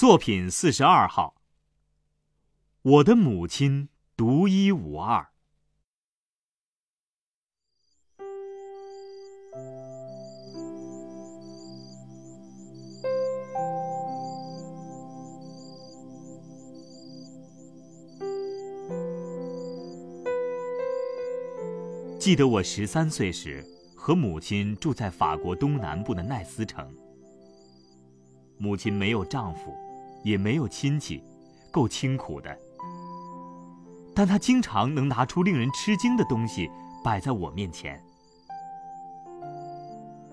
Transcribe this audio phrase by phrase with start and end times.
[0.00, 1.34] 作品四十二号。
[2.80, 5.28] 我的母亲独一无二。
[22.18, 23.62] 记得我十三岁时，
[23.94, 26.90] 和母亲住在法国东南部的奈斯城。
[28.56, 29.76] 母亲没有丈夫，
[30.22, 31.22] 也没有亲戚，
[31.70, 32.56] 够清苦的。
[34.14, 36.70] 但他经常能拿出令人吃惊的东西
[37.02, 38.02] 摆在我面前。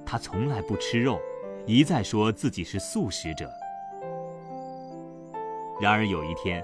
[0.06, 1.20] 他从来不吃肉，
[1.66, 3.52] 一再说自己是素食者。
[5.80, 6.62] 然而有一天，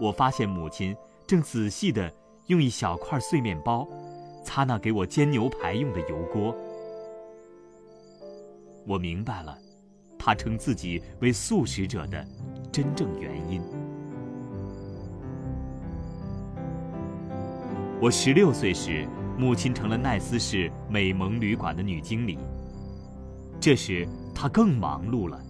[0.00, 0.96] 我发现母亲
[1.26, 2.12] 正仔细地
[2.46, 3.86] 用一小块碎面包。
[4.44, 6.54] 擦那给我煎牛排用的油锅，
[8.86, 9.58] 我明白了，
[10.16, 12.24] 他称自己为素食者的
[12.76, 13.62] 真正原因。
[17.98, 22.38] 我十六岁时，母亲成了奈斯市美蒙旅馆的女经理。
[23.58, 25.40] 这时她更忙碌了。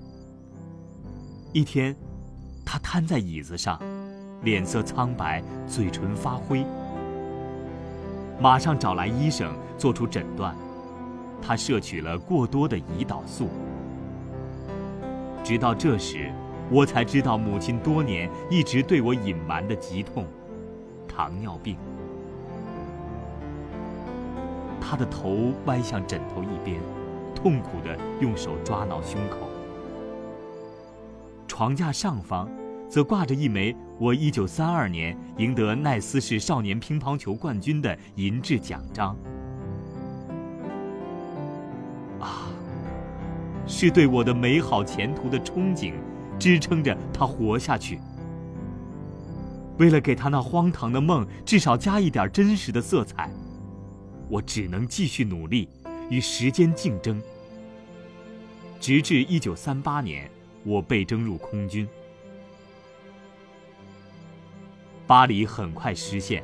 [1.52, 1.96] 一天，
[2.64, 3.76] 她瘫在椅子上，
[4.44, 6.64] 脸色苍白，嘴唇发灰。
[8.40, 10.54] 马上找来医生做出诊断，
[11.42, 13.48] 他摄取了过多的胰岛素。
[15.42, 16.30] 直到这时，
[16.70, 20.26] 我才知道母亲多年一直对我隐瞒的疾痛——
[21.06, 21.76] 糖尿病。
[24.80, 26.80] 他的头歪向枕头一边，
[27.34, 29.48] 痛苦地用手抓挠胸口。
[31.46, 32.48] 床架上方。
[32.88, 39.16] 则挂着一枚我一九三二年赢得奈斯市少年乒乓球冠军的银质奖章。
[42.20, 42.46] 啊，
[43.66, 45.94] 是对我的美好前途的憧憬，
[46.38, 47.98] 支撑着他活下去。
[49.78, 53.30] 为了给他那荒唐的梦至少加一点真实的色彩，
[54.28, 55.68] 我只能继续努力，
[56.08, 57.20] 与时间竞争，
[58.80, 60.30] 直至一九三八年，
[60.64, 61.86] 我被征入空军。
[65.06, 66.42] 巴黎很快失陷，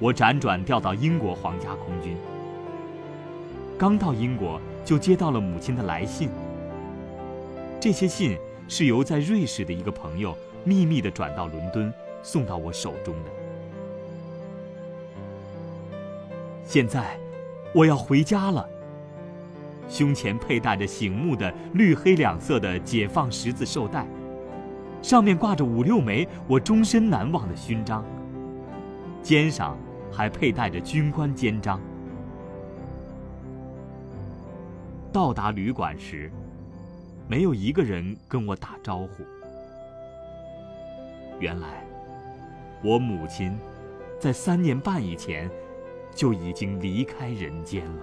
[0.00, 2.16] 我辗转调到英国皇家空军。
[3.78, 6.30] 刚到英国，就接到了母亲的来信。
[7.78, 8.38] 这些信
[8.68, 11.92] 是由在瑞士的一个朋友秘密的转到伦敦，
[12.22, 13.30] 送到我手中的。
[16.64, 17.18] 现在，
[17.74, 18.68] 我要回家了。
[19.86, 24.06] 胸前佩戴着醒目的绿黑两色的解放十字绶带。
[25.02, 28.02] 上面挂着五六枚我终身难忘的勋章，
[29.22, 29.76] 肩上
[30.10, 31.78] 还佩戴着军官肩章。
[35.12, 36.32] 到达旅馆时，
[37.26, 39.24] 没有一个人跟我打招呼。
[41.40, 41.84] 原来，
[42.82, 43.58] 我母亲
[44.20, 45.50] 在三年半以前
[46.14, 48.02] 就已经离开人间了。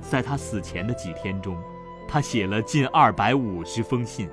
[0.00, 1.56] 在她死前的几天中。
[2.12, 4.28] 他写了近二百五十封信，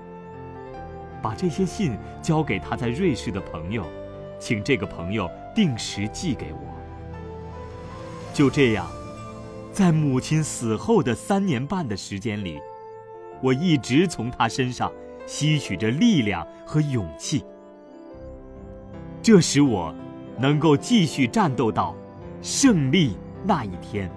[1.21, 3.85] 把这些信交给他在瑞士的朋友，
[4.39, 6.59] 请这个朋友定时寄给我。
[8.33, 8.87] 就这样，
[9.77, 12.59] 在母亲死后的三年半的时间里，
[13.43, 14.91] 我一直从她身上
[15.27, 17.45] 吸取着力量和勇气，
[19.21, 19.93] 这使我
[20.39, 21.95] 能够继续战斗到
[22.41, 24.09] 胜利那一天。